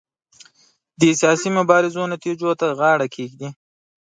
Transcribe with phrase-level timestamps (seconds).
[0.99, 3.49] د سیاسي مبارزو نتیجو ته غاړه کېږدي.